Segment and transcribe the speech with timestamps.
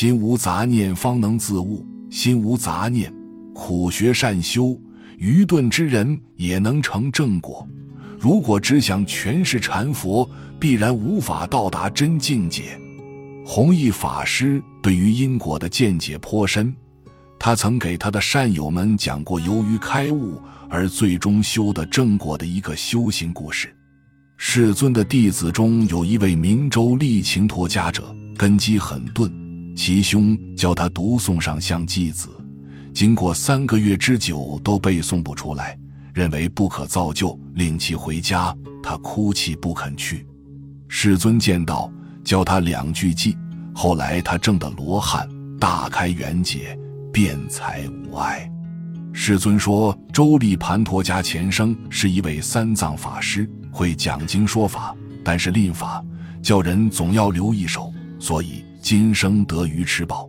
[0.00, 3.12] 心无杂念，方能自悟；心无杂念，
[3.52, 4.74] 苦学善修，
[5.18, 7.68] 愚钝之人也能成正果。
[8.18, 10.26] 如果只想全是禅佛，
[10.58, 12.80] 必然无法到达真境界。
[13.44, 16.74] 弘一法师对于因果的见解颇深，
[17.38, 20.40] 他曾给他的善友们讲过由于开悟
[20.70, 23.70] 而最终修得正果的一个修行故事。
[24.38, 29.30] 世尊的弟子中有一位明州利勤陀家者，根基很钝，
[29.82, 32.28] 其兄教他读诵上相继子，
[32.92, 35.74] 经过三个月之久都背诵不出来，
[36.12, 38.54] 认为不可造就，令其回家。
[38.82, 40.26] 他哭泣不肯去。
[40.86, 41.90] 世尊见到，
[42.22, 43.34] 教他两句偈。
[43.74, 45.26] 后来他证得罗汉，
[45.58, 46.78] 大开圆解，
[47.10, 48.46] 辩才无碍。
[49.14, 53.50] 世尊说，周利盘陀家前生是一位三藏法师。
[53.72, 56.04] 会讲经说法，但是吝法，
[56.42, 60.28] 叫人总要留一手，所以今生得鱼吃饱。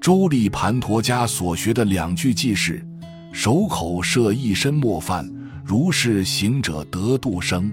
[0.00, 2.86] 周利盘陀家所学的两句偈是：
[3.32, 5.28] 守口摄一身莫犯，
[5.64, 7.72] 如是行者得度生。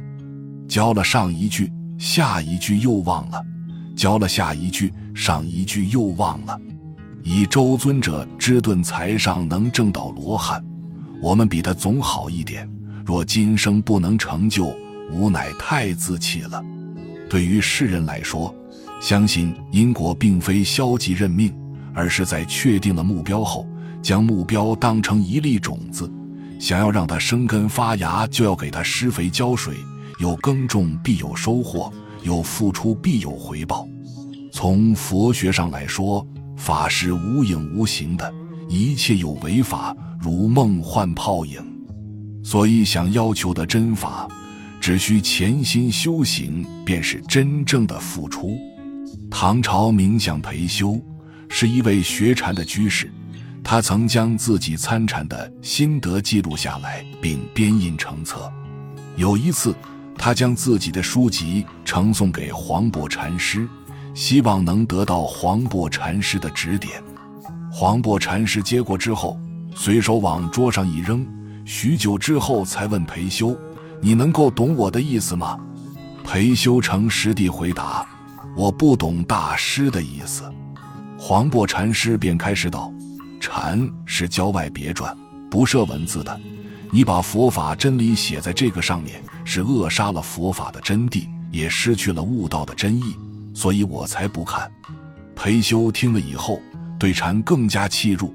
[0.67, 3.39] 教了上一句，下一句又忘了；
[3.95, 6.59] 教了下一句，上一句又忘了。
[7.23, 10.63] 以周尊者之顿才上能证到罗汉，
[11.21, 12.69] 我们比他总好一点。
[13.05, 14.75] 若今生不能成就，
[15.11, 16.63] 吾乃太自弃了。
[17.29, 18.53] 对于世人来说，
[19.01, 21.53] 相信因果并非消极认命，
[21.93, 23.67] 而是在确定了目标后，
[24.01, 26.11] 将目标当成一粒种子，
[26.59, 29.75] 想要让它生根发芽，就要给它施肥浇水。
[30.19, 31.91] 有耕种必有收获，
[32.23, 33.85] 有付出必有回报。
[34.51, 38.33] 从佛学上来说，法是无影无形的，
[38.69, 41.61] 一切有为法如梦幻泡影，
[42.41, 44.27] 所以想要求的真法。
[44.79, 48.57] 只需潜心修行，便是真正的付出。
[49.29, 50.99] 唐朝名相裴修
[51.49, 53.11] 是一位学禅的居士，
[53.63, 58.51] 他曾将自己参禅的心得记录下来，并编印成册。
[59.15, 59.75] 有一次，
[60.17, 63.67] 他将自己的书籍呈送给黄檗禅师，
[64.13, 67.01] 希望能得到黄檗禅师的指点。
[67.71, 69.39] 黄檗禅师接过之后，
[69.75, 71.25] 随手往桌上一扔，
[71.65, 73.57] 许久之后才问裴修。
[74.01, 75.59] 你能够懂我的意思吗？
[76.23, 78.05] 裴修诚实地回答
[78.55, 80.43] ：“我不懂大师的意思。”
[81.17, 82.91] 黄檗禅师便开始道
[83.39, 85.15] ：“禅是郊外别传，
[85.49, 86.39] 不设文字的。
[86.91, 93.15] 你把佛法真理写在这个上面，是扼杀了佛法的真谛，也失去了悟道的真意。
[93.53, 94.71] 所以我才不看。”
[95.35, 96.61] 裴修听了以后，
[96.97, 98.33] 对禅更加契入，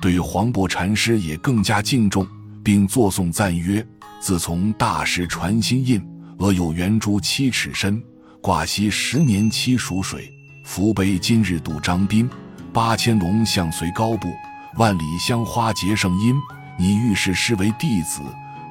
[0.00, 2.26] 对黄檗禅师也更加敬重，
[2.64, 3.86] 并作颂赞曰。
[4.20, 6.04] 自从大师传心印，
[6.38, 8.02] 额有圆珠七尺深，
[8.40, 10.32] 挂锡十年期属水。
[10.62, 12.28] 福碑今日度张斌，
[12.72, 14.32] 八千龙象随高步，
[14.76, 16.34] 万里香花结圣音。
[16.78, 18.22] 你欲视师为弟子，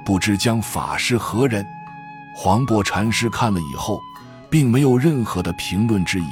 [0.04, 1.66] 不知将法师何人？
[2.36, 4.02] 黄檗禅师看了以后，
[4.50, 6.28] 并没有任何的评论之意，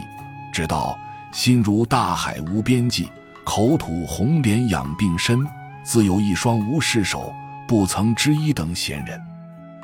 [0.51, 0.97] 知道
[1.31, 3.07] 心如大海无边际，
[3.43, 5.45] 口吐红莲养病身，
[5.83, 7.31] 自有一双无事手。
[7.67, 9.21] 不曾知一等闲人，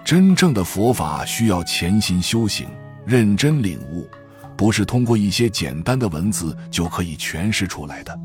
[0.06, 2.66] 真正的佛法需要潜心修行，
[3.06, 4.08] 认真领悟，
[4.56, 8.18] 不是通过一些简单的文字就可以诠释出来的。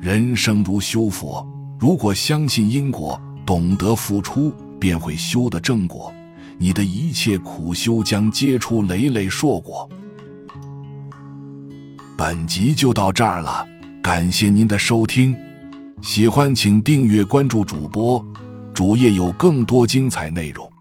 [0.00, 1.46] 人生如修佛，
[1.78, 6.12] 如果相信因果，懂得付出，便会修得正果，
[6.58, 9.88] 你的一切苦修将结出累累硕果。
[12.16, 13.66] 本集就到这儿了，
[14.02, 15.36] 感谢您的收听，
[16.00, 18.24] 喜欢请订阅关注主播。
[18.74, 20.71] 主页有更多精彩内容。